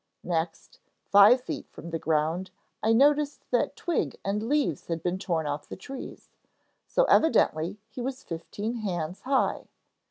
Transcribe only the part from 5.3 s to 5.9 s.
off the